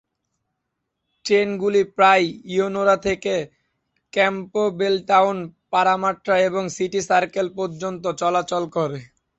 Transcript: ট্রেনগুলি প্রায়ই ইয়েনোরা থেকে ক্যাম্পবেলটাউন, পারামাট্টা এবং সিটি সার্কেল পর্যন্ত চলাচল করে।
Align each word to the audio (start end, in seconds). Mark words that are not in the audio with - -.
ট্রেনগুলি 1.25 1.81
প্রায়ই 1.95 2.25
ইয়েনোরা 2.51 2.95
থেকে 3.07 3.33
ক্যাম্পবেলটাউন, 4.13 5.37
পারামাট্টা 5.73 6.33
এবং 6.47 6.63
সিটি 6.75 6.99
সার্কেল 7.09 7.47
পর্যন্ত 7.57 8.03
চলাচল 8.21 8.63
করে। 8.75 8.99